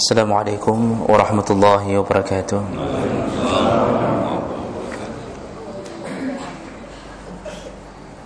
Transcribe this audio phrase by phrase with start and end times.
[0.00, 2.60] السلام عليكم ورحمة الله وبركاته.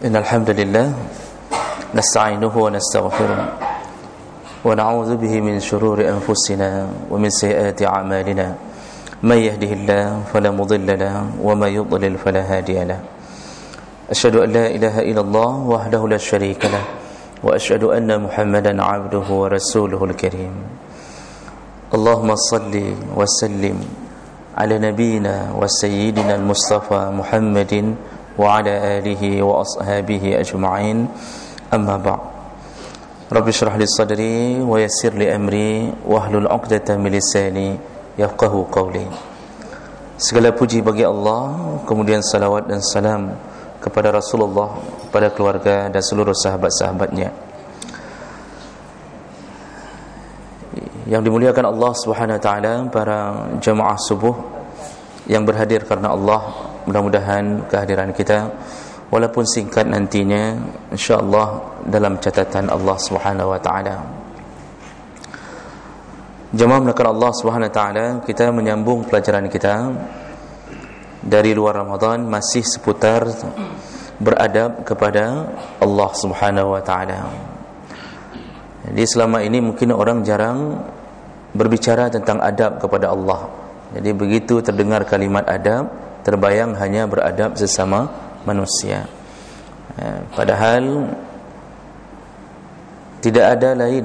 [0.06, 0.86] إن الحمد لله
[1.98, 3.40] نستعينه ونستغفره
[4.62, 6.70] ونعوذ به من شرور أنفسنا
[7.10, 8.54] ومن سيئات أعمالنا.
[9.26, 13.00] من يهده الله فلا مضل له وما يضلل فلا هادي له.
[14.14, 16.84] أشهد أن لا إله إلا الله وحده لا شريك له
[17.42, 20.83] وأشهد أن محمدا عبده ورسوله الكريم.
[21.89, 22.75] اللهم صل
[23.17, 23.77] وسلم
[24.57, 27.73] على نبينا وسيدنا المصطفى محمد
[28.37, 30.97] وعلى آله وأصحابه أجمعين
[31.73, 32.21] أما بعد
[33.33, 37.69] رب اشرح لي صدري ويسر لي أمري واحلل عقدة من لساني
[38.21, 39.07] يفقه قولي
[40.19, 43.31] Segala puji bagi Allah Kemudian salawat dan salam
[43.79, 44.75] Kepada Rasulullah
[45.07, 47.31] Kepada keluarga dan seluruh sahabat-sahabatnya
[51.04, 53.18] Yang dimuliakan Allah Subhanahu wa taala para
[53.60, 54.32] jemaah subuh
[55.28, 56.40] yang berhadir karena Allah,
[56.88, 58.48] mudah-mudahan kehadiran kita
[59.12, 60.56] walaupun singkat nantinya
[60.88, 63.96] insya-Allah dalam catatan Allah Subhanahu wa taala.
[66.56, 69.92] Jemaah menakan Allah Subhanahu wa taala, kita menyambung pelajaran kita
[71.20, 73.28] dari luar Ramadan masih seputar
[74.16, 75.52] beradab kepada
[75.84, 77.52] Allah Subhanahu wa taala.
[78.84, 80.76] Jadi selama ini mungkin orang jarang
[81.54, 83.46] berbicara tentang adab kepada Allah.
[83.94, 85.86] Jadi begitu terdengar kalimat adab,
[86.26, 88.10] terbayang hanya beradab sesama
[88.42, 89.06] manusia.
[89.94, 91.14] Ya, padahal
[93.22, 94.04] tidak ada lain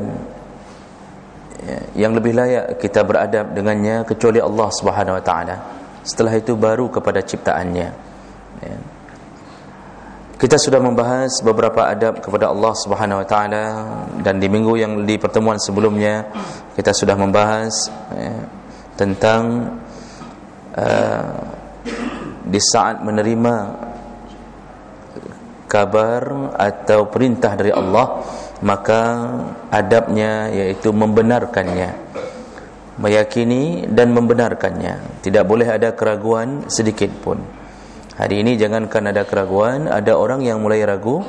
[1.66, 5.58] ya, yang lebih layak kita beradab dengannya kecuali Allah Subhanahu Wa Taala.
[6.06, 7.90] Setelah itu baru kepada ciptaannya.
[8.62, 8.78] Ya.
[10.40, 13.66] Kita sudah membahas beberapa adab kepada Allah Subhanahu wa taala
[14.24, 16.32] dan di minggu yang di pertemuan sebelumnya
[16.80, 18.48] kita sudah membahas ya,
[18.96, 19.68] tentang
[20.80, 21.44] uh,
[22.48, 23.56] di saat menerima
[25.68, 28.24] kabar atau perintah dari Allah
[28.64, 29.04] maka
[29.76, 32.00] adabnya yaitu membenarkannya
[32.96, 35.20] meyakini dan membenarkannya.
[35.20, 37.60] Tidak boleh ada keraguan sedikit pun
[38.20, 41.24] Hari ini jangankan ada keraguan, ada orang yang mulai ragu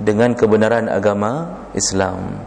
[0.00, 2.40] dengan kebenaran agama Islam.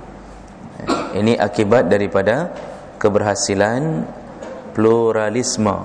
[1.13, 2.49] Ini akibat daripada
[2.97, 4.01] keberhasilan
[4.73, 5.77] pluralisme.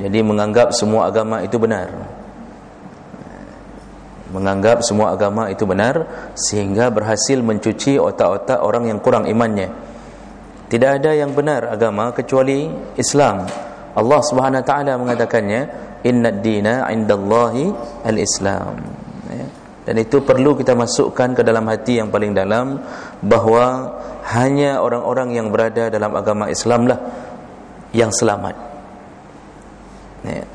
[0.00, 1.92] Jadi menganggap semua agama itu benar.
[4.32, 9.68] Menganggap semua agama itu benar sehingga berhasil mencuci otak-otak orang yang kurang imannya.
[10.72, 13.44] Tidak ada yang benar agama kecuali Islam.
[13.96, 17.74] Allah Subhanahu wa taala mengatakannya, inna dina indallahi
[18.06, 18.78] al-islam
[19.26, 19.46] ya.
[19.90, 22.78] dan itu perlu kita masukkan ke dalam hati yang paling dalam
[23.22, 23.98] bahawa
[24.30, 26.98] hanya orang-orang yang berada dalam agama Islam lah
[27.90, 28.54] yang selamat
[30.26, 30.46] ya.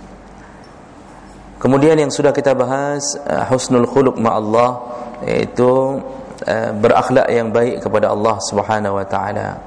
[1.60, 4.80] kemudian yang sudah kita bahas uh, husnul khuluq ma'allah
[5.28, 6.00] iaitu
[6.48, 9.60] uh, berakhlak yang baik kepada Allah Subhanahu wa taala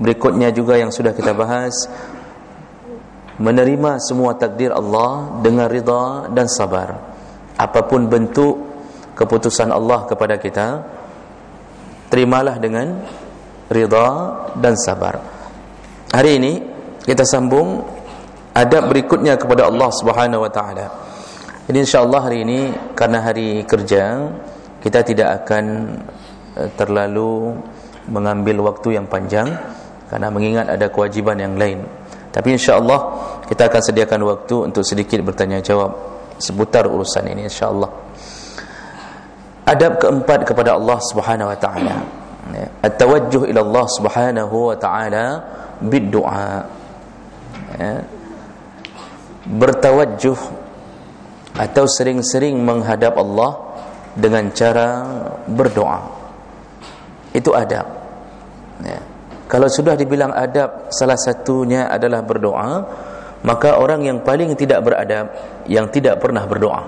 [0.00, 1.74] berikutnya juga yang sudah kita bahas
[3.40, 6.92] menerima semua takdir Allah dengan rida dan sabar.
[7.56, 8.60] Apapun bentuk
[9.16, 10.84] keputusan Allah kepada kita
[12.12, 13.00] terimalah dengan
[13.72, 14.08] rida
[14.60, 15.16] dan sabar.
[16.12, 16.52] Hari ini
[17.00, 17.80] kita sambung
[18.52, 20.86] adab berikutnya kepada Allah Subhanahu wa taala.
[21.64, 22.60] Jadi insyaallah hari ini
[22.92, 24.20] karena hari kerja
[24.84, 25.64] kita tidak akan
[26.60, 27.56] eh, terlalu
[28.10, 29.48] mengambil waktu yang panjang
[30.10, 31.99] karena mengingat ada kewajiban yang lain
[32.30, 33.00] tapi insya-Allah
[33.50, 35.98] kita akan sediakan waktu untuk sedikit bertanya jawab
[36.38, 37.90] seputar urusan ini insya-Allah.
[39.66, 41.94] Adab keempat kepada Allah Subhanahu wa taala.
[42.50, 45.24] Ya, at-tawajjuh ila Allah Subhanahu wa taala
[45.82, 46.66] bid-du'a.
[47.78, 47.94] Ya.
[49.50, 50.38] Bertawajjuh
[51.58, 53.58] atau sering-sering menghadap Allah
[54.14, 55.02] dengan cara
[55.50, 55.98] berdoa.
[57.34, 57.86] Itu adab.
[58.82, 59.00] Ya.
[59.50, 62.70] Kalau sudah dibilang adab salah satunya adalah berdoa,
[63.42, 65.26] maka orang yang paling tidak beradab
[65.66, 66.82] yang tidak pernah berdoa.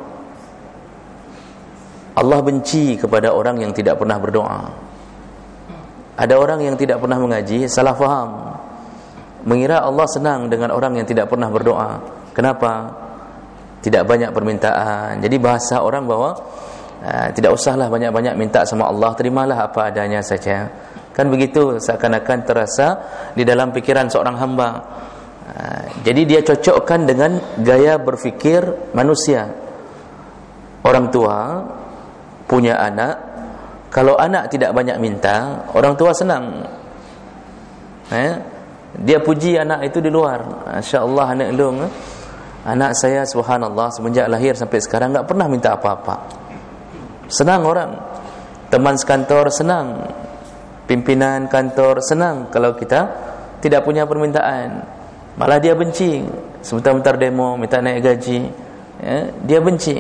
[2.12, 4.60] Allah benci kepada orang yang tidak pernah berdoa.
[6.14, 8.30] Ada orang yang tidak pernah mengaji, salah faham.
[9.42, 11.98] Mengira Allah senang dengan orang yang tidak pernah berdoa.
[12.30, 12.94] Kenapa?
[13.82, 15.18] Tidak banyak permintaan.
[15.18, 16.38] Jadi bahasa orang bahawa
[17.02, 20.70] uh, tidak usahlah banyak-banyak minta sama Allah, terimalah apa adanya saja.
[21.12, 22.88] Kan begitu seakan-akan terasa
[23.36, 24.68] di dalam pikiran seorang hamba.
[25.42, 25.54] Ha,
[26.00, 29.48] jadi dia cocokkan dengan gaya berfikir manusia.
[30.82, 31.62] Orang tua
[32.48, 33.14] punya anak,
[33.92, 36.64] kalau anak tidak banyak minta, orang tua senang.
[38.10, 38.52] eh?
[38.98, 41.92] dia puji anak itu di luar masya-Allah anak long eh?
[42.68, 46.28] anak saya subhanallah semenjak lahir sampai sekarang enggak pernah minta apa-apa
[47.32, 47.90] senang orang
[48.68, 50.04] teman sekantor senang
[50.86, 53.06] pimpinan kantor senang kalau kita
[53.62, 54.82] tidak punya permintaan.
[55.38, 56.20] Malah dia benci.
[56.62, 58.40] Sebentar-bentar demo minta naik gaji.
[59.02, 59.96] Ya, dia benci.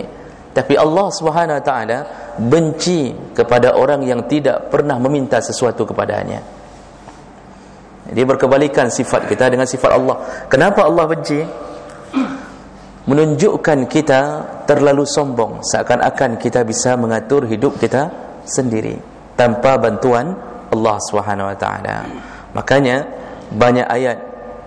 [0.52, 1.98] Tapi Allah Subhanahu wa taala
[2.36, 6.44] benci kepada orang yang tidak pernah meminta sesuatu kepadanya.
[8.12, 10.16] Dia berkebalikan sifat kita dengan sifat Allah.
[10.52, 11.40] Kenapa Allah benci?
[13.08, 14.20] Menunjukkan kita
[14.68, 18.12] terlalu sombong seakan-akan kita bisa mengatur hidup kita
[18.44, 19.00] sendiri
[19.34, 21.96] tanpa bantuan Allah Subhanahu wa taala.
[22.56, 23.04] Makanya
[23.52, 24.18] banyak ayat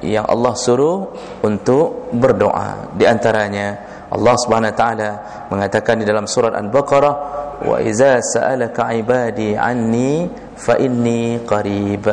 [0.06, 1.10] yang Allah suruh
[1.42, 2.94] untuk berdoa.
[2.94, 3.74] Di antaranya
[4.14, 5.10] Allah Subhanahu wa taala
[5.50, 7.16] mengatakan di dalam surat Al-Baqarah
[7.66, 12.06] wa iza sa'alaka ibadi anni fa inni qarib.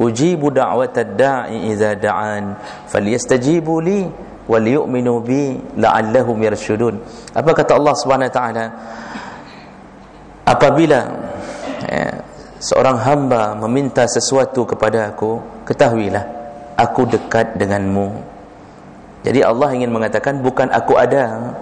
[0.00, 2.56] Ujibu da'watad da'i idza da'an.
[2.88, 4.04] Falyastajibu li
[4.48, 7.00] wal yu'minu bi la'allahum yarshudun.
[7.32, 8.64] Apa kata Allah Subhanahu wa taala?
[10.44, 11.00] Apabila
[11.88, 12.19] ya,
[12.60, 16.22] seorang hamba meminta sesuatu kepada aku ketahuilah
[16.76, 18.12] aku dekat denganmu.
[19.24, 21.56] Jadi Allah ingin mengatakan bukan aku ada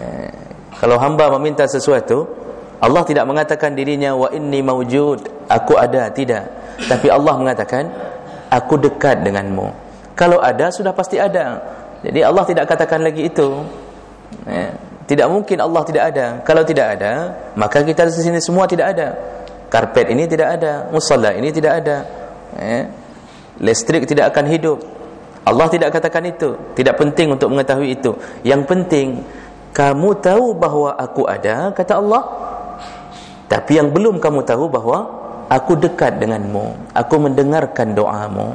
[0.00, 0.32] eh,
[0.80, 2.28] kalau hamba meminta sesuatu
[2.82, 5.46] Allah tidak mengatakan dirinya wa inni mawjud.
[5.46, 6.50] Aku ada tidak.
[6.90, 7.86] Tapi Allah mengatakan
[8.50, 9.70] aku dekat denganmu.
[10.18, 11.62] Kalau ada sudah pasti ada.
[12.02, 13.62] Jadi Allah tidak katakan lagi itu.
[14.50, 14.74] Eh,
[15.06, 16.26] tidak mungkin Allah tidak ada.
[16.42, 17.12] Kalau tidak ada
[17.54, 19.14] maka kita di sini semua tidak ada
[19.72, 20.92] karpet ini tidak ada.
[20.92, 21.96] Musalla ini tidak ada.
[22.60, 22.84] Eh,
[23.64, 24.78] listrik tidak akan hidup.
[25.48, 26.52] Allah tidak katakan itu.
[26.76, 28.12] Tidak penting untuk mengetahui itu.
[28.44, 29.08] Yang penting
[29.72, 32.22] kamu tahu bahawa aku ada kata Allah.
[33.48, 35.08] Tapi yang belum kamu tahu bahawa
[35.48, 36.92] aku dekat denganmu.
[36.92, 38.52] Aku mendengarkan doamu.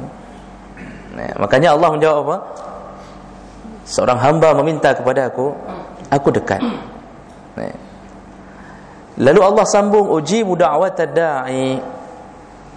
[1.18, 2.36] Nah, makanya Allah menjawab apa?
[3.90, 5.50] Seorang hamba meminta kepada aku
[6.14, 6.62] aku dekat.
[7.58, 7.87] Nah.
[9.18, 11.98] Lalu Allah sambung ujibu da'watad da'i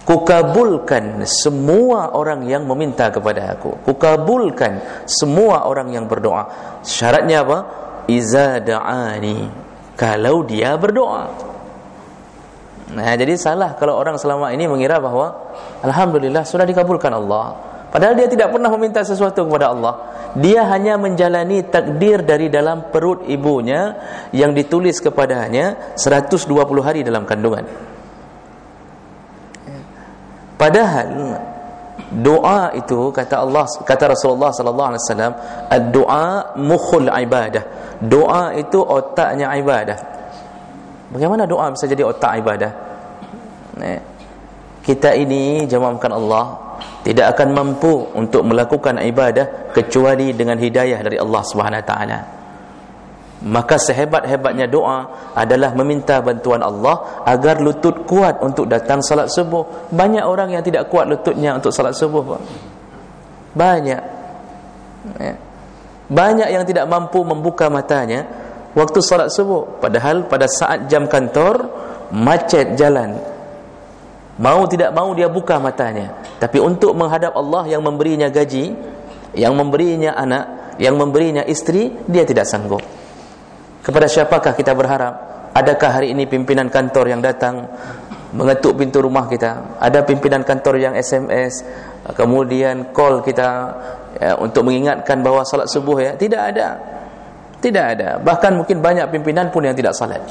[0.02, 3.78] Kukabulkan semua orang yang meminta kepada aku.
[3.86, 6.50] Kukabulkan semua orang yang berdoa.
[6.82, 7.58] Syaratnya apa?
[8.10, 9.46] Iza da'ani.
[9.94, 11.30] Kalau dia berdoa.
[12.92, 15.54] Nah, jadi salah kalau orang selama ini mengira bahawa
[15.86, 17.71] Alhamdulillah sudah dikabulkan Allah.
[17.92, 19.94] Padahal dia tidak pernah meminta sesuatu kepada Allah.
[20.40, 23.92] Dia hanya menjalani takdir dari dalam perut ibunya
[24.32, 26.48] yang ditulis kepadanya 120
[26.80, 27.68] hari dalam kandungan.
[30.56, 31.36] Padahal
[32.08, 35.32] doa itu kata Allah kata Rasulullah sallallahu alaihi wasallam
[35.68, 37.64] ad-doa mukhul ibadah.
[38.00, 39.98] Doa itu otaknya ibadah.
[41.12, 42.72] Bagaimana doa bisa jadi otak ibadah?
[44.82, 46.44] Kita ini jamaahkan Allah
[47.06, 52.18] tidak akan mampu untuk melakukan ibadah kecuali dengan hidayah dari Allah Subhanahu taala.
[53.42, 59.90] Maka sehebat-hebatnya doa adalah meminta bantuan Allah agar lutut kuat untuk datang salat subuh.
[59.90, 62.42] Banyak orang yang tidak kuat lututnya untuk salat subuh Pak.
[63.52, 64.02] banyak.
[65.18, 65.34] Ya.
[66.06, 68.30] banyak yang tidak mampu membuka matanya
[68.78, 69.82] waktu salat subuh.
[69.82, 71.66] Padahal pada saat jam kantor
[72.14, 73.18] macet jalan
[74.40, 78.72] mau tidak mau dia buka matanya tapi untuk menghadap Allah yang memberinya gaji
[79.36, 82.80] yang memberinya anak yang memberinya istri dia tidak sanggup
[83.82, 85.14] kepada siapakah kita berharap?
[85.52, 87.66] Adakah hari ini pimpinan kantor yang datang
[88.32, 89.76] mengetuk pintu rumah kita?
[89.82, 91.66] Ada pimpinan kantor yang SMS
[92.14, 93.50] kemudian call kita
[94.16, 96.12] ya, untuk mengingatkan bahawa salat subuh ya?
[96.14, 96.68] Tidak ada.
[97.58, 98.08] Tidak ada.
[98.22, 100.22] Bahkan mungkin banyak pimpinan pun yang tidak salat.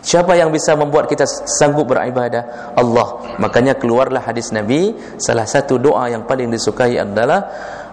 [0.00, 2.72] Siapa yang bisa membuat kita sanggup beribadah?
[2.72, 3.36] Allah.
[3.36, 7.44] Makanya keluarlah hadis Nabi, salah satu doa yang paling disukai adalah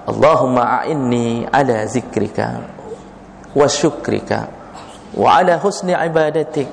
[0.08, 2.64] Allahumma a'inni ala zikrika
[3.52, 4.48] wa syukrika
[5.20, 6.72] wa ala husni ibadatik.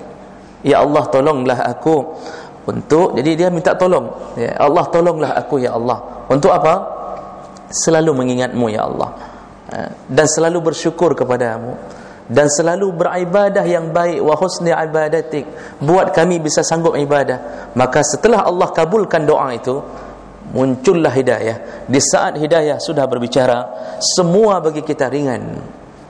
[0.63, 2.15] Ya Allah tolonglah aku
[2.71, 4.39] untuk jadi dia minta tolong.
[4.39, 6.27] Ya Allah tolonglah aku ya Allah.
[6.31, 6.95] Untuk apa?
[7.75, 9.11] Selalu mengingatmu ya Allah.
[9.75, 11.75] Ha, dan selalu bersyukur kepadamu
[12.25, 15.45] dan selalu beribadah yang baik wa husni ibadatik.
[15.81, 17.71] Buat kami bisa sanggup ibadah.
[17.77, 19.77] Maka setelah Allah kabulkan doa itu
[20.57, 21.85] muncullah hidayah.
[21.85, 23.69] Di saat hidayah sudah berbicara
[24.01, 25.61] semua bagi kita ringan.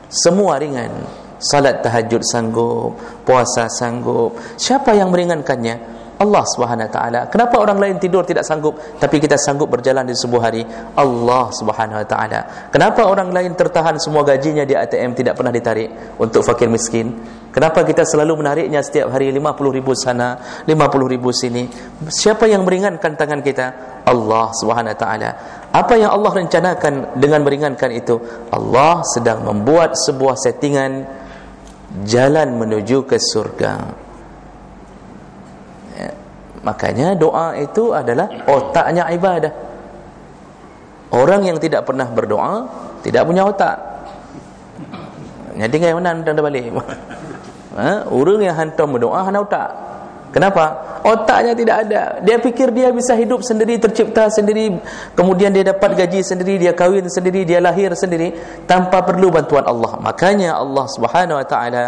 [0.07, 1.25] Semua ringan.
[1.43, 2.95] Salat tahajud sanggup
[3.27, 4.39] puasa sanggup.
[4.55, 7.27] Siapa yang meringankannya Allah Subhanahu taala.
[7.27, 10.63] Kenapa orang lain tidur tidak sanggup tapi kita sanggup berjalan di sebuah hari?
[10.95, 12.71] Allah Subhanahu taala.
[12.71, 17.19] Kenapa orang lain tertahan semua gajinya di ATM tidak pernah ditarik untuk fakir miskin?
[17.51, 21.67] Kenapa kita selalu menariknya setiap hari 50 ribu sana, 50 ribu sini?
[22.07, 23.67] Siapa yang meringankan tangan kita?
[24.07, 25.31] Allah Subhanahu taala.
[25.75, 28.23] Apa yang Allah rencanakan dengan meringankan itu?
[28.55, 31.03] Allah sedang membuat sebuah settingan
[32.07, 34.04] jalan menuju ke surga.
[36.65, 39.53] Makanya doa itu adalah otaknya ibadah.
[41.15, 42.67] Orang yang tidak pernah berdoa
[43.05, 43.77] tidak punya otak.
[45.55, 46.73] Jadi kayak mana anda balik?
[47.75, 48.07] Ha?
[48.07, 49.67] Orang yang hantar berdoa hanya otak.
[50.35, 50.99] Kenapa?
[51.07, 52.19] Otaknya tidak ada.
[52.27, 54.83] Dia fikir dia bisa hidup sendiri, tercipta sendiri,
[55.15, 58.35] kemudian dia dapat gaji sendiri, dia kahwin sendiri, dia lahir sendiri
[58.67, 59.95] tanpa perlu bantuan Allah.
[60.03, 61.83] Makanya Allah Subhanahu wa taala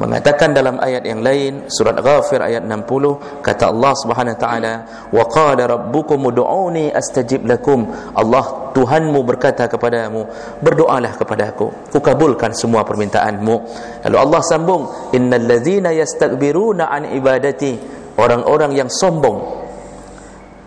[0.00, 4.74] mengatakan dalam ayat yang lain surat Ghafir ayat 60 kata Allah Subhanahu wa taala
[5.12, 7.84] wa qala rabbukum ud'uni astajib lakum.
[8.16, 10.24] Allah Tuhanmu berkata kepadamu
[10.64, 11.92] berdoalah kepada aku.
[11.92, 13.54] Ku kabulkan semua permintaanmu.
[14.08, 17.76] Lalu Allah sambung innal ladzina yastakbiruna an ibadati.
[18.16, 19.69] Orang-orang yang sombong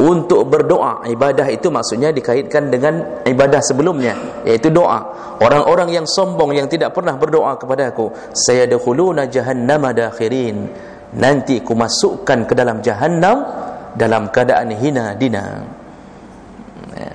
[0.02, 5.06] untuk berdoa ibadah itu maksudnya dikaitkan dengan ibadah sebelumnya yaitu doa.
[5.38, 10.66] Orang-orang yang sombong yang tidak pernah berdoa kepada aku saya dakhuluna jahannama dakhirin.
[11.14, 13.46] Nanti ku masukkan ke dalam jahannam
[13.94, 15.62] dalam keadaan hina dina.
[16.98, 17.14] Ya.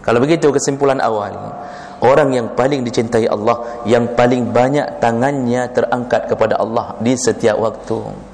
[0.00, 1.60] kalau begitu kesimpulan awal.
[2.02, 8.31] Orang yang paling dicintai Allah yang paling banyak tangannya terangkat kepada Allah di setiap waktu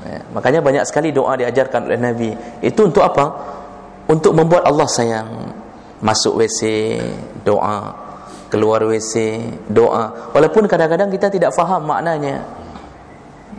[0.00, 2.30] Ya, makanya banyak sekali doa diajarkan oleh Nabi.
[2.64, 3.36] Itu untuk apa?
[4.08, 5.28] Untuk membuat Allah sayang.
[6.00, 6.60] Masuk WC,
[7.44, 8.08] doa.
[8.48, 10.32] Keluar WC, doa.
[10.32, 12.42] Walaupun kadang-kadang kita tidak faham maknanya.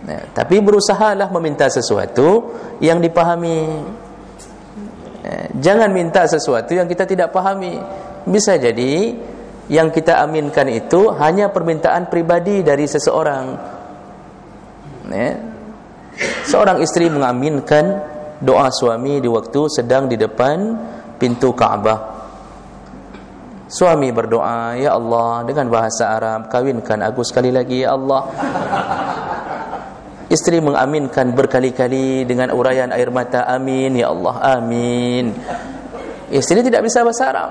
[0.01, 3.85] Ya, tapi berusahalah meminta sesuatu yang dipahami.
[5.21, 7.77] Ya, jangan minta sesuatu yang kita tidak pahami.
[8.25, 9.13] Bisa jadi
[9.69, 13.45] yang kita aminkan itu hanya permintaan pribadi dari seseorang.
[15.13, 15.50] Ya,
[16.45, 18.01] Seorang istri mengaminkan
[18.41, 20.75] doa suami di waktu sedang di depan
[21.21, 22.19] pintu Kaabah.
[23.71, 28.27] Suami berdoa, Ya Allah, dengan bahasa Arab, kawinkan aku sekali lagi, Ya Allah.
[30.27, 35.31] Istri mengaminkan berkali-kali dengan uraian air mata, Amin, Ya Allah, Amin.
[36.27, 37.49] Istri tidak bisa bahasa Arab.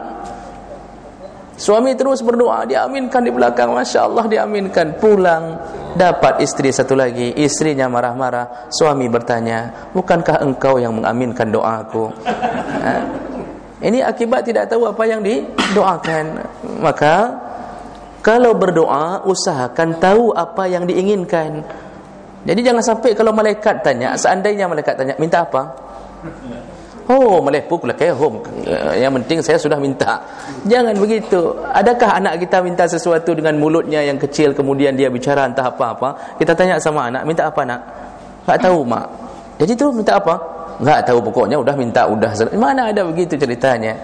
[1.60, 4.96] Suami terus berdoa, diaminkan di belakang, Masya Allah diaminkan.
[4.96, 5.60] Pulang,
[5.92, 7.36] dapat istri satu lagi.
[7.36, 8.72] Istrinya marah-marah.
[8.72, 12.08] Suami bertanya, bukankah engkau yang mengaminkan doaku?
[12.80, 12.96] Ha?
[13.84, 16.24] Ini akibat tidak tahu apa yang didoakan.
[16.80, 17.16] Maka,
[18.24, 21.60] kalau berdoa, usahakan tahu apa yang diinginkan.
[22.48, 25.76] Jadi jangan sampai kalau malaikat tanya, seandainya malaikat tanya, minta apa?
[27.10, 28.38] Oh, melepuh pula kayak home.
[28.94, 30.22] Yang penting saya sudah minta.
[30.62, 31.58] Jangan begitu.
[31.74, 36.38] Adakah anak kita minta sesuatu dengan mulutnya yang kecil kemudian dia bicara entah apa-apa?
[36.38, 37.80] Kita tanya sama anak, minta apa nak?
[38.46, 39.10] Tak tahu mak.
[39.58, 40.38] Jadi tu minta apa?
[40.78, 42.30] Enggak tahu pokoknya udah minta udah.
[42.54, 43.98] Mana ada begitu ceritanya?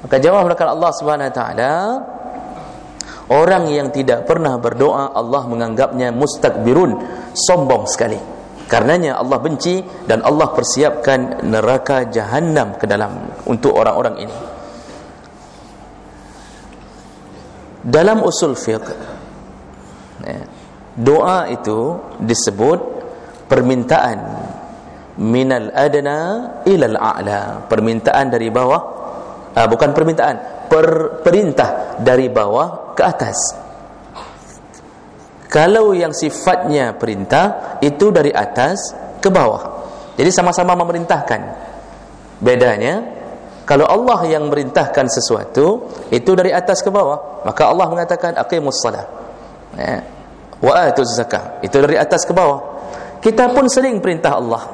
[0.00, 1.72] Maka jawab mereka Allah Subhanahu wa taala
[3.30, 7.00] Orang yang tidak pernah berdoa Allah menganggapnya mustakbirun
[7.32, 8.18] sombong sekali
[8.72, 14.36] Karenanya Allah benci dan Allah persiapkan neraka jahanam ke dalam untuk orang-orang ini.
[17.84, 18.88] Dalam usul fiqh
[20.24, 20.40] ya,
[20.96, 22.80] doa itu disebut
[23.44, 24.18] permintaan
[25.20, 26.20] minal adna
[26.64, 28.80] ilal a'la, permintaan dari bawah
[29.52, 30.36] uh, bukan permintaan,
[30.72, 33.61] per, perintah dari bawah ke atas.
[35.52, 39.84] Kalau yang sifatnya perintah itu dari atas ke bawah.
[40.16, 41.40] Jadi sama-sama memerintahkan.
[42.40, 43.04] Bedanya
[43.68, 49.04] kalau Allah yang merintahkan sesuatu itu dari atas ke bawah, maka Allah mengatakan aqimus salah.
[49.76, 50.00] Ya.
[50.64, 51.60] Wa atuz zakah.
[51.60, 52.60] Itu dari atas ke bawah.
[53.20, 54.64] Kita pun sering perintah Allah.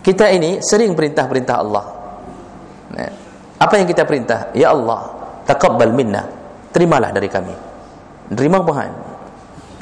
[0.00, 1.84] Kita ini sering perintah-perintah Allah.
[2.96, 3.10] Ya.
[3.60, 4.48] Apa yang kita perintah?
[4.56, 5.12] Ya Allah,
[5.44, 6.24] taqabbal minna.
[6.72, 7.54] Terimalah dari kami.
[8.32, 9.05] Terima Tuhan.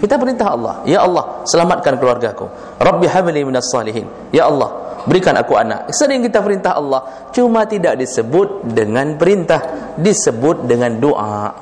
[0.05, 2.77] Kita perintah Allah, ya Allah, selamatkan keluargaku.
[2.77, 4.05] Rabbi habli minas salihin.
[4.37, 5.89] Ya Allah, berikan aku anak.
[5.97, 11.57] Sering kita perintah Allah, cuma tidak disebut dengan perintah, disebut dengan doa.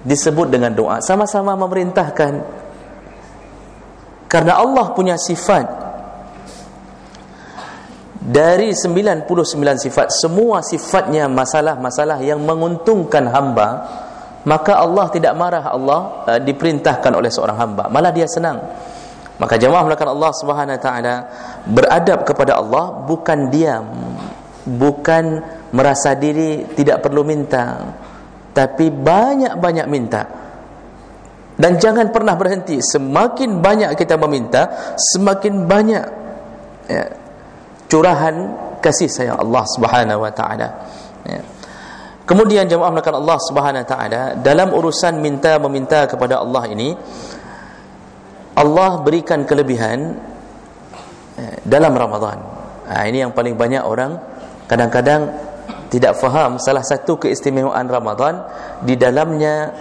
[0.00, 2.32] Disebut dengan doa, sama-sama memerintahkan.
[4.32, 5.68] Karena Allah punya sifat
[8.16, 9.28] dari 99
[9.76, 13.68] sifat, semua sifatnya masalah-masalah yang menguntungkan hamba
[14.48, 15.68] maka Allah tidak marah.
[15.68, 17.92] Allah uh, diperintahkan oleh seorang hamba.
[17.92, 18.56] Malah dia senang.
[19.36, 21.14] Maka jemaah melakukan Allah Subhanahu taala
[21.68, 23.86] beradab kepada Allah bukan diam
[24.66, 25.38] bukan
[25.70, 27.94] merasa diri tidak perlu minta
[28.56, 30.22] tapi banyak-banyak minta.
[31.58, 32.82] Dan jangan pernah berhenti.
[32.82, 36.04] Semakin banyak kita meminta semakin banyak
[36.90, 37.04] ya,
[37.86, 38.34] curahan
[38.82, 40.68] kasih sayang Allah Subhanahu wa taala.
[41.26, 41.57] Ya.
[42.28, 46.92] Kemudian jemaah melakukan Allah Subhanahu wa taala dalam urusan minta meminta kepada Allah ini
[48.58, 50.12] Allah berikan kelebihan
[51.40, 52.38] ya, dalam Ramadan
[52.92, 54.20] ha, ini yang paling banyak orang
[54.68, 55.32] kadang-kadang
[55.88, 58.44] tidak faham salah satu keistimewaan Ramadan
[58.84, 59.72] di dalamnya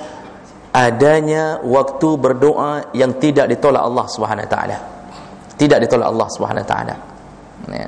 [0.71, 4.77] adanya waktu berdoa yang tidak ditolak Allah Subhanahu wa taala.
[5.57, 6.95] Tidak ditolak Allah Subhanahu wa taala.
[7.73, 7.87] Ya.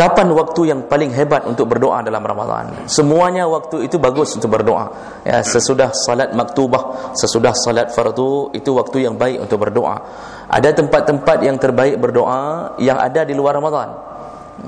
[0.00, 2.88] Kapan waktu yang paling hebat untuk berdoa dalam Ramadan?
[2.88, 4.88] Semuanya waktu itu bagus untuk berdoa.
[5.28, 10.00] Ya, sesudah salat maktubah, sesudah salat fardu, itu waktu yang baik untuk berdoa.
[10.48, 13.88] Ada tempat-tempat yang terbaik berdoa yang ada di luar Ramadan.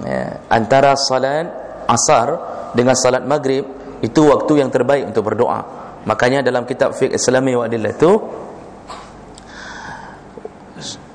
[0.04, 1.48] Ya, antara salat
[1.88, 2.28] asar
[2.76, 3.64] dengan salat maghrib
[4.04, 5.62] itu waktu yang terbaik untuk berdoa
[6.02, 8.10] makanya dalam kitab fiqh islami wa adillah itu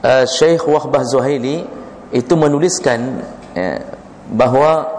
[0.06, 1.68] uh, Syekh Wahbah Zuhaili
[2.16, 3.20] itu menuliskan
[3.52, 3.84] ya,
[4.28, 4.98] bahawa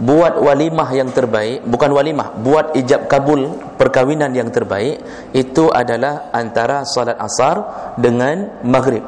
[0.00, 5.04] buat walimah yang terbaik bukan walimah buat ijab kabul perkahwinan yang terbaik
[5.36, 7.56] itu adalah antara salat asar
[8.00, 9.04] dengan maghrib.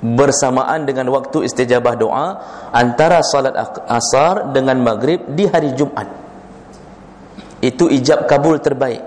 [0.00, 2.26] Bersamaan dengan waktu istijabah doa
[2.72, 3.52] antara salat
[3.84, 6.08] asar dengan maghrib di hari Jumat
[7.60, 9.04] itu ijab kabul terbaik.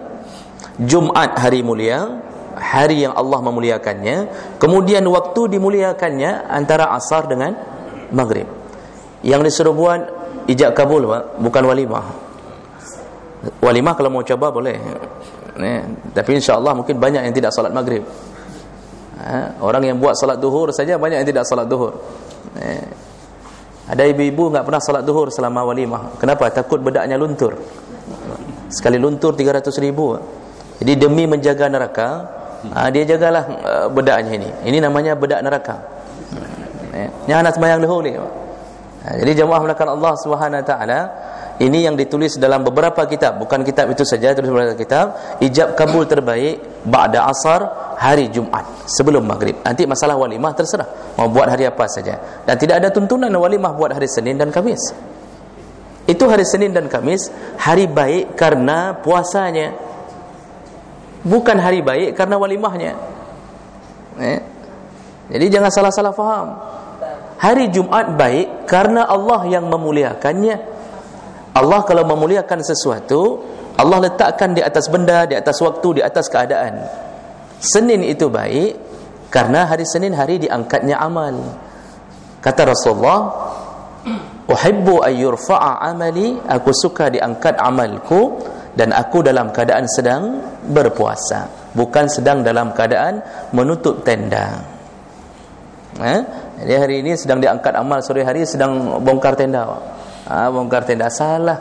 [0.78, 2.22] Jumat hari mulia
[2.54, 4.18] hari yang Allah memuliakannya.
[4.62, 7.58] Kemudian waktu dimuliakannya antara asar dengan
[8.14, 8.46] maghrib.
[9.26, 10.02] Yang disuruh buat
[10.48, 12.06] ijab kabul Pak, bukan walimah.
[13.60, 14.78] Walimah kalau mau coba boleh.
[15.54, 15.82] Eh,
[16.16, 18.06] tapi insyaAllah mungkin banyak yang tidak salat maghrib.
[19.14, 19.62] Ha?
[19.64, 21.96] orang yang buat salat duhur saja banyak yang tidak salat duhur.
[22.60, 22.84] Eh.
[23.84, 26.18] ada ibu-ibu enggak pernah salat duhur selama walimah.
[26.18, 26.50] Kenapa?
[26.52, 27.60] Takut bedaknya luntur.
[28.72, 30.18] Sekali luntur 300 ribu.
[30.82, 32.08] Jadi demi menjaga neraka
[32.74, 34.50] ha, dia jagalah uh, bedaknya ini.
[34.66, 35.93] Ini namanya bedak neraka
[36.94, 37.10] eh.
[37.28, 38.14] ini anak semayang duhur ni.
[38.14, 40.14] Ha, jadi jemaah melakukan Allah
[40.64, 41.00] Taala
[41.62, 43.38] ini yang ditulis dalam beberapa kitab.
[43.38, 45.38] Bukan kitab itu saja tulis beberapa kitab.
[45.38, 49.62] Ijab kabul terbaik ba'da asar hari Jumaat sebelum maghrib.
[49.62, 51.16] Nanti masalah walimah terserah.
[51.20, 52.18] Mau buat hari apa saja.
[52.48, 54.82] Dan tidak ada tuntunan walimah buat hari Senin dan Kamis.
[56.10, 57.30] Itu hari Senin dan Kamis
[57.62, 59.78] hari baik karena puasanya.
[61.22, 63.14] Bukan hari baik karena walimahnya.
[64.14, 64.40] Eh?
[65.34, 66.48] jadi jangan salah-salah faham
[67.44, 70.72] hari Jumaat baik karena Allah yang memuliakannya.
[71.54, 73.44] Allah kalau memuliakan sesuatu
[73.76, 76.82] Allah letakkan di atas benda di atas waktu di atas keadaan.
[77.60, 78.80] Senin itu baik
[79.28, 81.36] karena hari Senin hari diangkatnya amal.
[82.40, 83.22] Kata Rasulullah
[84.48, 88.40] uhibbu ayyurfa'a amali aku suka diangkat amalku
[88.74, 93.22] dan aku dalam keadaan sedang berpuasa bukan sedang dalam keadaan
[93.54, 94.74] menutup tenda.
[96.02, 96.22] Eh?
[96.64, 99.68] Jadi hari ini sedang diangkat amal sore hari sedang bongkar tenda
[100.28, 101.12] ha, bongkar tenda.
[101.12, 101.60] Salah.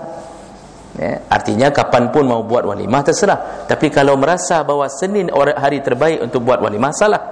[0.93, 3.65] Ya, artinya kapanpun mau buat walimah terserah.
[3.65, 7.23] Tapi kalau merasa bahawa Senin hari terbaik untuk buat walimah salah.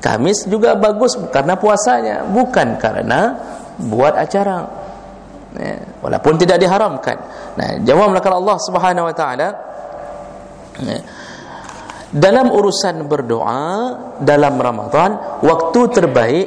[0.00, 2.24] Kamis juga bagus karena puasanya.
[2.24, 3.36] Bukan karena
[3.76, 4.64] buat acara.
[5.56, 7.16] Ya, walaupun tidak diharamkan.
[7.60, 9.48] Nah jawab melakukan Allah subhanahu wa ta'ala.
[10.80, 10.98] Ya,
[12.16, 13.64] dalam urusan berdoa
[14.24, 16.46] dalam Ramadan waktu terbaik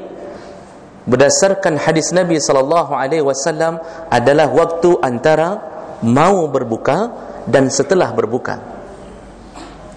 [1.10, 3.82] berdasarkan hadis Nabi sallallahu alaihi wasallam
[4.14, 5.58] adalah waktu antara
[6.06, 7.10] mau berbuka
[7.50, 8.56] dan setelah berbuka.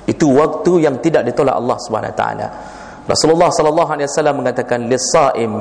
[0.09, 2.47] Itu waktu yang tidak ditolak Allah Subhanahu taala.
[3.07, 5.53] Rasulullah sallallahu alaihi wasallam mengatakan lis-saim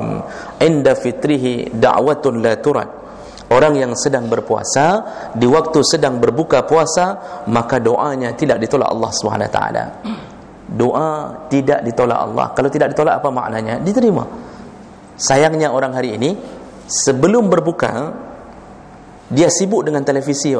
[0.62, 2.88] inda fitrihi da'watun la turad.
[3.52, 5.04] Orang yang sedang berpuasa
[5.36, 7.20] di waktu sedang berbuka puasa
[7.52, 9.84] maka doanya tidak ditolak Allah Subhanahu taala.
[10.72, 11.10] Doa
[11.52, 12.46] tidak ditolak Allah.
[12.56, 13.76] Kalau tidak ditolak apa maknanya?
[13.84, 14.24] Diterima.
[15.16, 16.36] Sayangnya orang hari ini
[16.88, 18.12] sebelum berbuka
[19.32, 20.52] dia sibuk dengan televisi.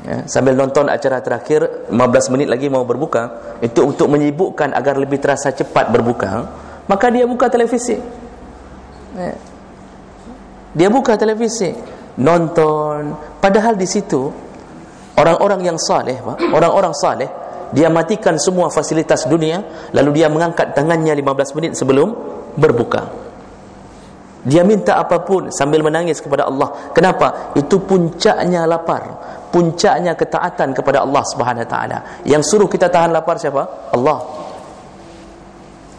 [0.00, 5.20] Ya, sambil nonton acara terakhir 15 menit lagi mau berbuka itu untuk menyibukkan agar lebih
[5.20, 6.48] terasa cepat berbuka
[6.88, 8.00] maka dia buka televisi
[9.12, 9.36] ya.
[10.72, 11.76] dia buka televisi
[12.16, 13.12] nonton
[13.44, 14.32] padahal di situ
[15.20, 16.16] orang-orang yang saleh
[16.48, 17.28] orang-orang saleh
[17.76, 19.60] dia matikan semua fasilitas dunia
[19.92, 23.02] lalu dia mengangkat tangannya 15 menit sebelum berbuka.
[24.40, 26.72] Dia minta apapun sambil menangis kepada Allah.
[26.96, 27.52] Kenapa?
[27.52, 29.04] Itu puncaknya lapar.
[29.52, 32.24] Puncaknya ketaatan kepada Allah Subhanahu taala.
[32.24, 33.92] Yang suruh kita tahan lapar siapa?
[33.92, 34.24] Allah.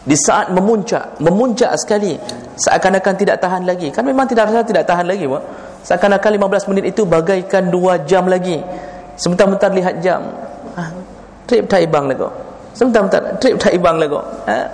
[0.02, 2.18] Di saat memuncak memuncak sekali
[2.58, 3.94] seakan-akan tidak tahan lagi.
[3.94, 5.42] Kan memang tidak rasa tidak tahan lagi pak.
[5.86, 8.58] Seakan-akan 15 menit itu bagaikan 2 jam lagi.
[9.14, 10.18] Sebentar-bentar lihat jam.
[10.74, 10.82] Ha,
[11.46, 12.26] trip tak ibang lagi
[12.72, 14.16] sebentar-bentar trip tak ibang lagi
[14.48, 14.64] ha,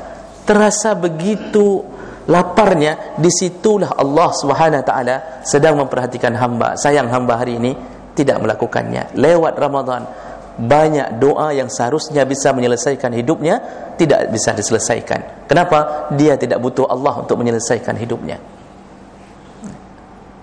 [0.48, 1.84] terasa begitu
[2.24, 6.72] laparnya disitulah Allah Subhanahu taala sedang memperhatikan hamba.
[6.80, 7.76] Sayang hamba hari ini
[8.16, 9.12] tidak melakukannya.
[9.12, 10.08] Lewat Ramadan
[10.58, 13.61] banyak doa yang seharusnya bisa menyelesaikan hidupnya
[14.00, 15.44] tidak bisa diselesaikan.
[15.44, 16.11] Kenapa?
[16.16, 18.40] Dia tidak butuh Allah untuk menyelesaikan hidupnya.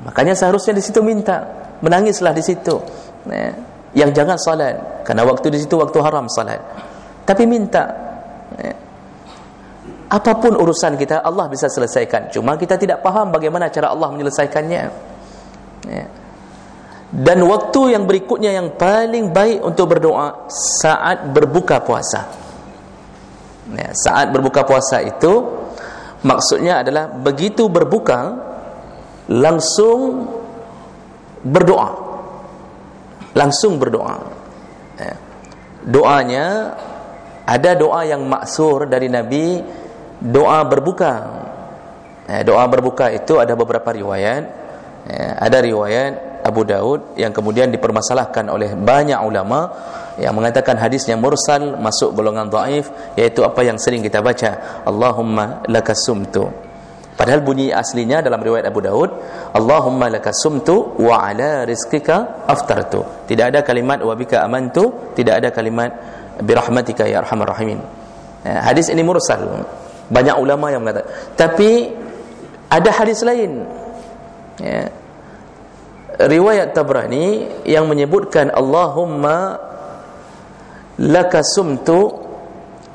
[0.06, 1.66] Makanya seharusnya di situ minta.
[1.82, 2.78] Menangislah di situ.
[3.26, 3.58] Ya.
[3.96, 5.02] yang jangan salat.
[5.02, 6.62] Karena waktu di situ waktu haram salat.
[7.26, 7.90] Tapi minta
[10.16, 14.84] apapun urusan kita Allah bisa selesaikan cuma kita tidak faham bagaimana cara Allah menyelesaikannya
[15.92, 16.06] ya.
[17.12, 20.48] dan waktu yang berikutnya yang paling baik untuk berdoa
[20.80, 22.32] saat berbuka puasa
[23.76, 23.92] ya.
[23.92, 25.44] saat berbuka puasa itu
[26.24, 28.40] maksudnya adalah begitu berbuka
[29.28, 30.32] langsung
[31.44, 31.92] berdoa
[33.36, 34.16] langsung berdoa
[34.96, 35.14] ya.
[35.84, 36.72] doanya
[37.46, 39.62] ada doa yang maksur dari Nabi
[40.26, 41.14] doa berbuka.
[42.26, 44.44] Eh, doa berbuka itu ada beberapa riwayat.
[45.06, 49.70] Eh, ada riwayat Abu Daud yang kemudian dipermasalahkan oleh banyak ulama
[50.18, 56.48] yang mengatakan hadisnya mursal masuk golongan dhaif yaitu apa yang sering kita baca Allahumma lakasumtu
[57.20, 59.10] padahal bunyi aslinya dalam riwayat Abu Daud
[59.56, 63.08] Allahumma lakasumtu wa ala rizqika aftartu.
[63.24, 65.16] Tidak ada kalimat wa bika amantu.
[65.16, 65.96] Tidak ada kalimat
[66.44, 67.80] birahmatika ya arhamar rahimin.
[68.44, 69.64] Eh, hadis ini mursal
[70.10, 71.10] banyak ulama yang mengatakan.
[71.34, 71.90] Tapi
[72.70, 73.66] ada hadis lain.
[74.56, 74.88] Ya.
[76.16, 79.60] riwayat Tabrani yang menyebutkan Allahumma
[80.96, 82.24] laka sumtu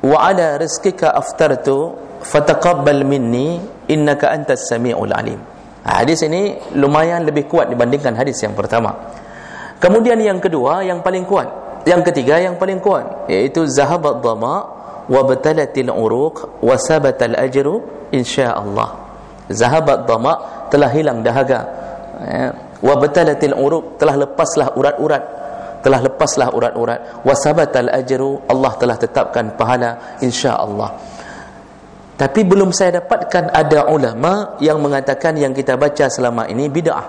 [0.01, 1.93] wa ala rizqika aftartu
[2.25, 5.37] fataqabbal minni innaka antas samiul alim.
[5.85, 8.93] Ha, hadis ini lumayan lebih kuat dibandingkan hadis yang pertama.
[9.81, 11.49] Kemudian yang kedua yang paling kuat.
[11.81, 14.80] Yang ketiga yang paling kuat yaitu zahabat dhama
[15.11, 17.83] wabtalatil uruq wa sabatal ajru
[18.15, 18.95] insyaallah
[19.51, 21.67] zahabat dama telah hilang dahaga.
[22.21, 22.55] Ya.
[22.79, 25.23] wabtalatil uruq telah lepaslah urat-urat.
[25.81, 26.99] Telah lepaslah urat-urat.
[27.27, 31.19] wa sabatal ajru Allah telah tetapkan pahala insyaallah
[32.21, 37.01] tapi belum saya dapatkan ada ulama yang mengatakan yang kita baca selama ini bid'ah.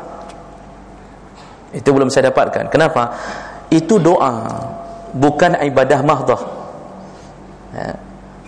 [1.76, 2.72] Itu belum saya dapatkan.
[2.72, 3.12] Kenapa?
[3.68, 4.32] Itu doa
[5.12, 6.62] bukan ibadah mahdhah
[7.72, 7.96] Ya.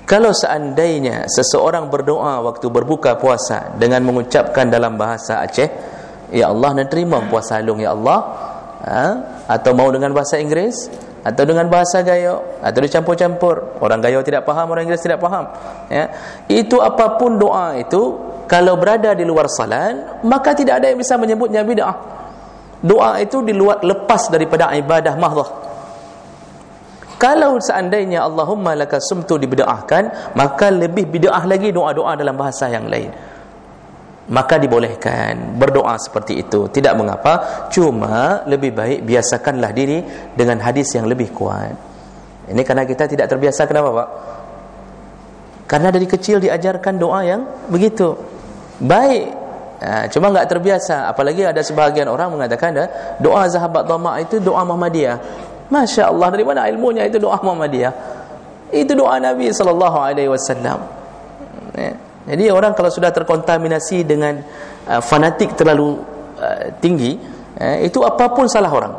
[0.04, 5.68] Kalau seandainya seseorang berdoa waktu berbuka puasa dengan mengucapkan dalam bahasa Aceh,
[6.28, 8.20] Ya Allah nak terima puasa long Ya Allah,
[8.84, 9.06] ha?
[9.48, 10.92] atau mau dengan bahasa Inggeris,
[11.24, 13.80] atau dengan bahasa Gayo, atau dicampur-campur.
[13.80, 15.48] Orang Gayo tidak faham, orang Inggeris tidak faham.
[15.88, 16.12] Ya.
[16.52, 21.64] Itu apapun doa itu, kalau berada di luar salat, maka tidak ada yang bisa menyebutnya
[21.64, 21.96] bid'ah.
[22.84, 25.63] Doa itu di luar lepas daripada ibadah mahdoh.
[27.24, 33.08] Kalau seandainya Allahumma laka sumtu dibida'ahkan Maka lebih bida'ah lagi doa-doa dalam bahasa yang lain.
[34.28, 36.68] Maka dibolehkan berdoa seperti itu.
[36.68, 40.04] Tidak mengapa Cuma lebih baik biasakanlah diri
[40.36, 41.72] Dengan hadis yang lebih kuat.
[42.44, 44.08] Ini karena kita tidak terbiasa Kenapa Pak?
[45.64, 47.40] Karena dari kecil diajarkan doa yang
[47.72, 48.12] begitu.
[48.84, 49.32] Baik.
[49.80, 51.08] Ha, Cuma enggak terbiasa.
[51.08, 52.76] Apalagi ada sebahagian orang mengatakan
[53.16, 57.92] Doa zahabat dhamma itu doa Muhammadiyah Masya Allah dari mana ilmunya itu doa Muhammadiyah
[58.74, 59.48] itu doa Nabi
[60.28, 60.78] wasallam
[61.72, 61.92] ya.
[62.28, 64.42] jadi orang kalau sudah terkontaminasi dengan
[64.88, 66.00] uh, fanatik terlalu
[66.40, 67.16] uh, tinggi
[67.60, 68.94] uh, itu apapun salah orang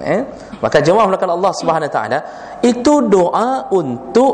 [0.00, 0.18] ya.
[0.58, 1.52] maka jawab melakukan Allah
[1.92, 2.18] taala
[2.64, 4.32] itu doa untuk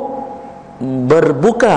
[0.80, 1.76] berbuka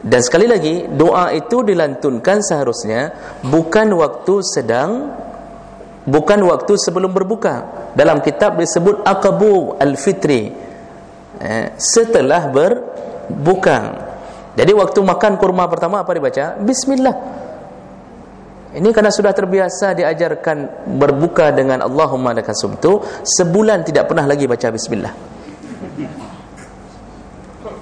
[0.00, 3.12] dan sekali lagi doa itu dilantunkan seharusnya
[3.44, 5.12] bukan waktu sedang
[6.10, 7.54] bukan waktu sebelum berbuka.
[7.94, 10.50] Dalam kitab disebut aqabu al-fitri.
[11.40, 13.78] Eh, setelah berbuka.
[14.58, 16.58] Jadi waktu makan kurma pertama apa dibaca?
[16.60, 17.16] Bismillah.
[18.70, 25.14] Ini karena sudah terbiasa diajarkan berbuka dengan Allahumma lakasumtu sebulan tidak pernah lagi baca bismillah.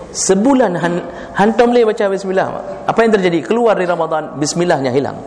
[0.08, 0.94] Sebulan han,
[1.36, 2.46] hantam boleh baca bismillah.
[2.88, 3.44] Apa yang terjadi?
[3.44, 5.18] Keluar di Ramadan bismillahnya hilang.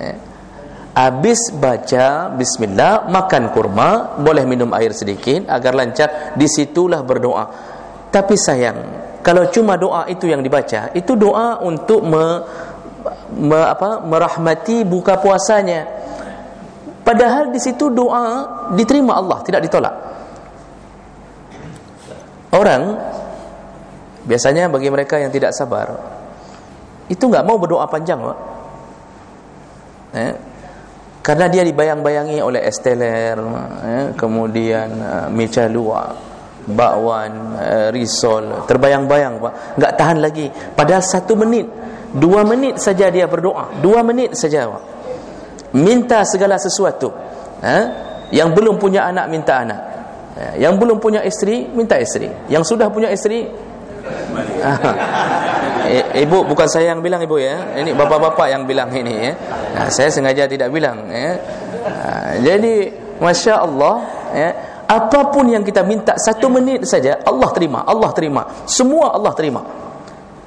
[0.00, 0.31] Eh
[0.92, 7.48] habis baca bismillah makan kurma boleh minum air sedikit agar lancar disitulah berdoa
[8.12, 8.76] tapi sayang
[9.24, 12.44] kalau cuma doa itu yang dibaca itu doa untuk me,
[13.40, 15.88] me, apa, merahmati buka puasanya
[17.00, 19.96] padahal di situ doa diterima Allah tidak ditolak
[22.52, 23.00] orang
[24.28, 25.96] biasanya bagi mereka yang tidak sabar
[27.08, 28.38] itu nggak mau berdoa panjang Pak.
[30.12, 30.51] Eh?
[31.22, 33.38] Karena dia dibayang-bayangi oleh esteler,
[33.86, 34.06] eh?
[34.18, 36.18] kemudian uh, micalua,
[36.66, 39.78] bakwan, uh, risol, terbayang-bayang Pak.
[39.78, 40.50] nggak tahan lagi.
[40.50, 41.70] Padahal satu menit,
[42.10, 44.82] dua menit saja dia berdoa, dua menit saja Pak.
[45.78, 47.14] Minta segala sesuatu.
[47.62, 47.84] Eh?
[48.34, 49.80] Yang belum punya anak minta anak.
[50.34, 50.66] Eh?
[50.66, 52.34] Yang belum punya isteri minta isteri.
[52.50, 53.46] Yang sudah punya isteri
[56.18, 57.78] ibu bukan saya yang bilang ibu ya.
[57.78, 59.32] Ini bapak-bapak yang bilang ini ya.
[59.74, 61.38] Nah, saya sengaja tidak bilang ya.
[61.82, 63.94] Nah, jadi masya Allah
[64.32, 64.50] ya
[64.86, 68.42] apapun yang kita minta satu menit saja Allah terima Allah terima.
[68.68, 69.62] Semua Allah terima.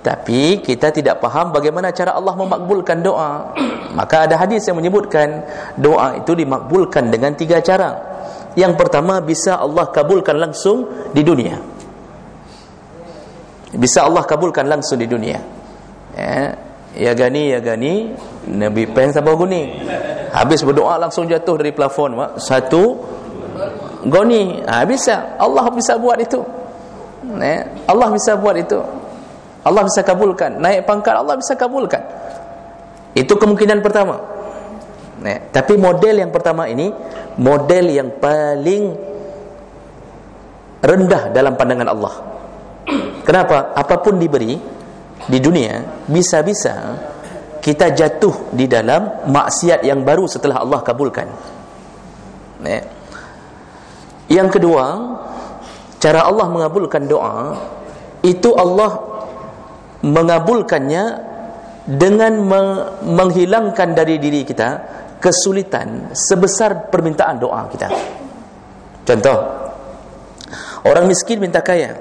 [0.05, 3.57] Tapi kita tidak faham bagaimana cara Allah memakbulkan doa.
[3.97, 5.41] Maka ada hadis yang menyebutkan
[5.81, 8.13] doa itu dimakbulkan dengan tiga cara.
[8.53, 11.74] Yang pertama bisa Allah kabulkan langsung di dunia
[13.75, 15.39] bisa Allah kabulkan langsung di dunia.
[16.15, 16.55] Ya
[16.95, 18.15] ya gani ya gani
[18.51, 19.83] nabi pen sabah guni.
[20.31, 22.39] Habis berdoa langsung jatuh dari plafon mak.
[22.39, 22.99] Satu
[24.07, 24.63] goni.
[24.67, 25.39] Ha, bisa.
[25.39, 26.39] Allah bisa buat itu.
[27.39, 28.79] Ya Allah bisa buat itu.
[29.65, 30.59] Allah bisa kabulkan.
[30.59, 32.03] Naik pangkat Allah bisa kabulkan.
[33.15, 34.35] Itu kemungkinan pertama.
[35.25, 35.41] Ya.
[35.49, 36.93] tapi model yang pertama ini
[37.41, 38.93] model yang paling
[40.85, 42.34] rendah dalam pandangan Allah
[43.25, 43.73] Kenapa?
[43.73, 44.53] Apapun diberi
[45.25, 46.93] di dunia, bisa-bisa
[47.57, 51.27] kita jatuh di dalam maksiat yang baru setelah Allah kabulkan.
[52.61, 52.85] Ya.
[54.29, 54.85] Yang kedua,
[55.97, 57.57] cara Allah mengabulkan doa
[58.21, 59.01] itu Allah
[60.05, 61.03] mengabulkannya
[61.85, 62.41] dengan
[63.01, 64.69] menghilangkan dari diri kita
[65.17, 67.89] kesulitan sebesar permintaan doa kita.
[69.05, 69.37] Contoh,
[70.85, 71.97] orang miskin minta kaya.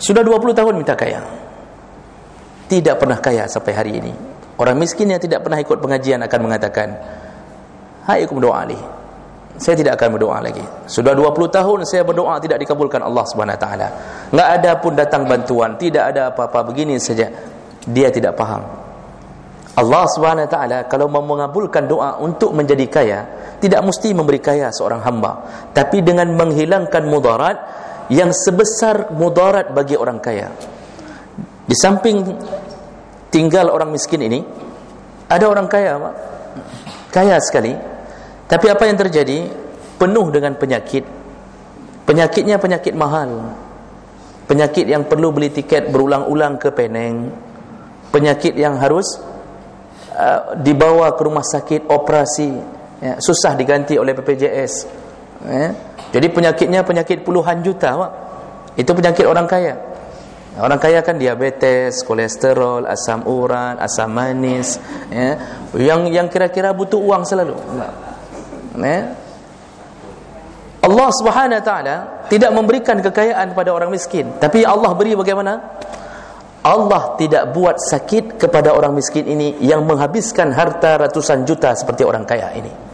[0.00, 1.20] Sudah 20 tahun minta kaya.
[2.72, 4.12] Tidak pernah kaya sampai hari ini.
[4.56, 6.88] Orang miskin yang tidak pernah ikut pengajian akan mengatakan,
[8.08, 8.80] "Hai aku berdoa Ali.
[9.60, 10.64] Saya tidak akan berdoa lagi.
[10.88, 13.28] Sudah 20 tahun saya berdoa tidak dikabulkan Allah
[13.60, 13.88] taala.
[14.32, 17.28] Enggak ada pun datang bantuan, tidak ada apa-apa begini saja."
[17.84, 18.60] Dia tidak paham.
[19.76, 20.04] Allah
[20.48, 23.20] taala kalau mengabulkan doa untuk menjadi kaya,
[23.60, 25.44] tidak mesti memberi kaya seorang hamba,
[25.76, 27.56] tapi dengan menghilangkan mudarat
[28.10, 30.50] yang sebesar mudarat bagi orang kaya.
[31.64, 32.26] Di samping
[33.30, 34.42] tinggal orang miskin ini,
[35.30, 36.14] ada orang kaya, Pak.
[37.14, 37.70] Kaya sekali.
[38.50, 39.46] Tapi apa yang terjadi?
[39.94, 41.06] Penuh dengan penyakit.
[42.02, 43.54] Penyakitnya penyakit mahal.
[44.50, 47.30] Penyakit yang perlu beli tiket berulang-ulang ke Penang.
[48.10, 49.06] Penyakit yang harus
[50.10, 52.50] uh, dibawa ke rumah sakit operasi,
[52.98, 54.74] ya, susah diganti oleh BPJS.
[55.46, 55.89] Ya.
[56.10, 58.12] Jadi penyakitnya penyakit puluhan juta, Pak.
[58.74, 59.74] Itu penyakit orang kaya.
[60.58, 65.38] Orang kaya kan diabetes, kolesterol, asam urat, asam manis, ya.
[65.78, 67.54] Yang yang kira-kira butuh uang selalu.
[68.82, 69.14] Ya.
[70.80, 71.08] Allah
[71.62, 71.96] taala
[72.26, 75.78] tidak memberikan kekayaan kepada orang miskin, tapi Allah beri bagaimana?
[76.60, 82.28] Allah tidak buat sakit kepada orang miskin ini yang menghabiskan harta ratusan juta seperti orang
[82.28, 82.89] kaya ini.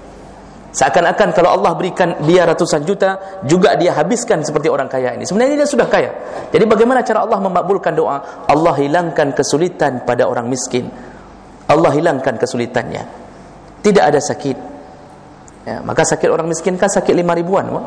[0.76, 5.24] Seakan-akan kalau Allah berikan dia ratusan juta, juga dia habiskan seperti orang kaya ini.
[5.24, 6.12] Sebenarnya dia sudah kaya.
[6.52, 8.44] Jadi bagaimana cara Allah memakbulkan doa?
[8.44, 10.92] Allah hilangkan kesulitan pada orang miskin.
[11.64, 13.08] Allah hilangkan kesulitannya.
[13.80, 14.58] Tidak ada sakit.
[15.64, 17.72] Ya, maka sakit orang miskin kan sakit lima ribuan.
[17.72, 17.86] Wah.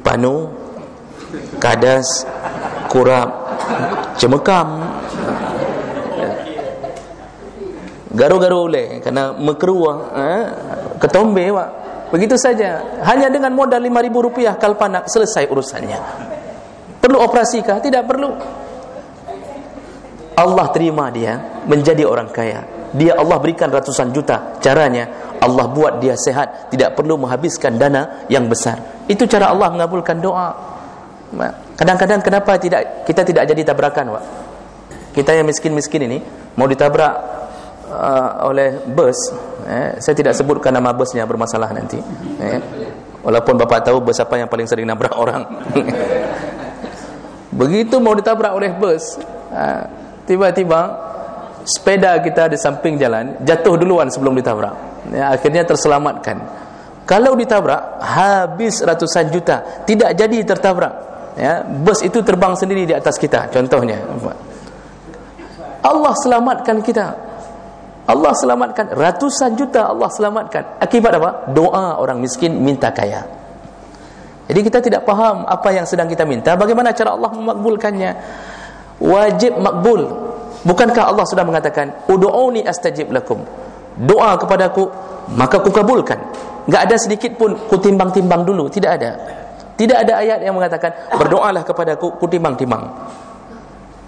[0.00, 0.48] Panu,
[1.60, 2.24] kadas,
[2.88, 3.28] kurap,
[4.16, 4.88] cemekam,
[8.16, 10.44] garu-garu oleh kerana mekeruah eh,
[10.98, 11.68] ketombe pak
[12.10, 12.82] begitu saja.
[13.02, 15.98] Hanya dengan modal ribu rupiah kalpanak selesai urusannya.
[17.02, 17.78] Perlu operasi kah?
[17.78, 18.34] tidak perlu.
[20.36, 22.90] Allah terima dia menjadi orang kaya.
[22.92, 24.60] Dia Allah berikan ratusan juta.
[24.60, 26.68] Caranya Allah buat dia sehat.
[26.72, 29.06] Tidak perlu menghabiskan dana yang besar.
[29.08, 30.48] Itu cara Allah mengabulkan doa.
[31.76, 34.24] Kadang-kadang kenapa tidak kita tidak jadi tabrakan pak
[35.16, 36.20] kita yang miskin-miskin ini
[36.60, 37.14] mau ditabrak
[37.88, 39.16] uh, oleh bus
[39.66, 41.98] eh, saya tidak sebutkan nama busnya bermasalah nanti.
[42.38, 42.60] Eh,
[43.26, 45.42] walaupun bapak tahu bus apa yang paling sering nabrak orang.
[47.60, 49.18] Begitu mau ditabrak oleh bus
[49.50, 49.82] uh,
[50.28, 50.80] tiba-tiba
[51.66, 54.74] sepeda kita di samping jalan jatuh duluan sebelum ditabrak.
[55.10, 56.66] Ya, akhirnya terselamatkan.
[57.06, 59.82] Kalau ditabrak habis ratusan juta.
[59.86, 60.94] Tidak jadi tertabrak.
[61.36, 64.00] Ya bus itu terbang sendiri di atas kita contohnya.
[65.84, 67.25] Allah selamatkan kita
[68.06, 68.94] Allah selamatkan.
[68.94, 70.78] Ratusan juta Allah selamatkan.
[70.78, 71.50] Akibat apa?
[71.50, 73.26] Doa orang miskin minta kaya.
[74.46, 76.54] Jadi kita tidak faham apa yang sedang kita minta.
[76.54, 78.10] Bagaimana cara Allah memakbulkannya?
[79.02, 80.06] Wajib makbul.
[80.62, 83.42] Bukankah Allah sudah mengatakan ud'uni astajib lakum.
[83.98, 84.86] Doa kepadaku
[85.34, 86.18] maka ku kabulkan.
[86.70, 88.70] Enggak ada sedikit pun ku timbang-timbang dulu.
[88.70, 89.10] Tidak ada.
[89.74, 92.86] Tidak ada ayat yang mengatakan berdoalah kepadaku ku timbang-timbang.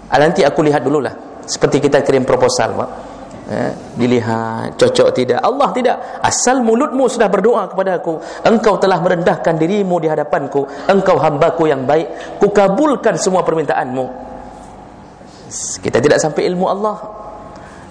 [0.07, 1.43] Ah, nanti aku lihat dululah.
[1.43, 3.08] Seperti kita kirim proposal Pak
[3.49, 5.39] eh, dilihat cocok tidak?
[5.41, 5.97] Allah tidak.
[6.21, 11.83] Asal mulutmu sudah berdoa kepada aku engkau telah merendahkan dirimu di hadapanku engkau hambaku yang
[11.83, 14.29] baik ku kabulkan semua permintaanmu.
[15.81, 16.97] Kita tidak sampai ilmu Allah.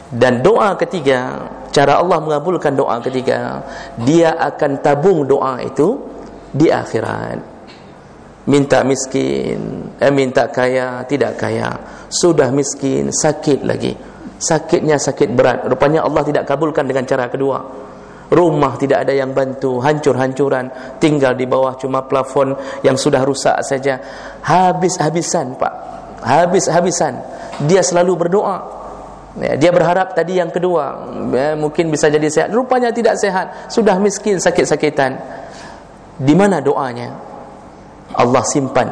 [0.08, 3.60] Dan doa ketiga cara Allah mengabulkan doa ketiga
[4.00, 6.00] dia akan tabung doa itu
[6.48, 7.60] di akhirat.
[8.48, 11.68] Minta miskin eh, minta kaya tidak kaya
[12.08, 13.92] sudah miskin sakit lagi
[14.38, 15.66] sakitnya sakit berat.
[15.66, 17.58] Rupanya Allah tidak kabulkan dengan cara kedua.
[18.28, 19.82] Rumah tidak ada yang bantu.
[19.82, 20.96] Hancur-hancuran.
[21.02, 22.54] Tinggal di bawah cuma plafon
[22.86, 23.98] yang sudah rusak saja.
[24.46, 25.74] Habis-habisan pak.
[26.22, 27.14] Habis-habisan.
[27.66, 28.78] Dia selalu berdoa.
[29.38, 31.14] Ya, dia berharap tadi yang kedua.
[31.34, 32.48] Ya, mungkin bisa jadi sehat.
[32.54, 33.70] Rupanya tidak sehat.
[33.70, 35.14] Sudah miskin sakit-sakitan.
[36.18, 37.14] Di mana doanya?
[38.18, 38.88] Allah simpan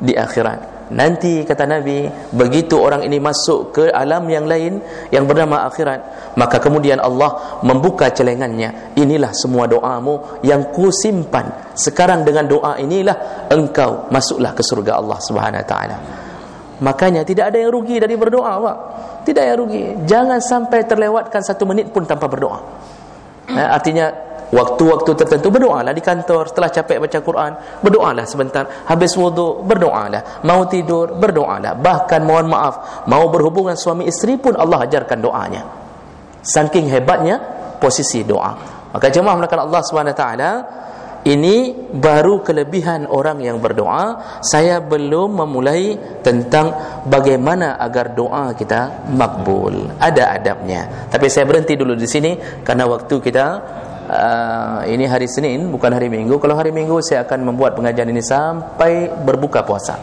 [0.00, 2.04] di akhirat Nanti kata Nabi
[2.36, 4.78] Begitu orang ini masuk ke alam yang lain
[5.08, 6.00] Yang bernama akhirat
[6.36, 8.96] Maka kemudian Allah membuka celengannya.
[8.96, 11.72] Inilah semua doamu Yang ku simpan.
[11.72, 15.18] Sekarang dengan doa inilah Engkau masuklah ke surga Allah
[15.64, 15.96] ta'ala.
[16.82, 18.76] Makanya tidak ada yang rugi dari berdoa Pak.
[19.22, 19.82] Tidak yang rugi.
[20.02, 22.58] Jangan sampai terlewatkan satu menit pun tanpa berdoa.
[23.46, 24.10] Eh, Artinya
[24.52, 26.52] waktu-waktu tertentu berdoalah di kantor.
[26.52, 28.64] Setelah capek baca Quran berdoalah sebentar.
[28.86, 30.44] Habis wudu berdoalah.
[30.44, 31.74] Mau tidur berdoalah.
[31.74, 35.62] Bahkan mohon maaf mau berhubungan suami isteri pun Allah ajarkan doanya.
[36.44, 37.40] Saking hebatnya
[37.80, 38.52] posisi doa.
[38.92, 40.24] Maka jemaah melakukan Allah SWT
[41.22, 44.38] ini baru kelebihan orang yang berdoa.
[44.42, 46.74] Saya belum memulai tentang
[47.06, 49.86] bagaimana agar doa kita makbul.
[50.02, 51.06] Ada adabnya.
[51.06, 52.34] Tapi saya berhenti dulu di sini
[52.66, 53.46] karena waktu kita
[54.08, 56.38] uh, ini hari Senin bukan hari Minggu.
[56.42, 59.98] Kalau hari Minggu saya akan membuat pengajian ini sampai berbuka puasa